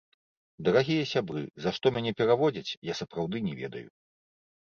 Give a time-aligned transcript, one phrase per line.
[0.67, 3.85] Дарагія сябры, за што мяне пераводзяць, я сапраўды не ведаю.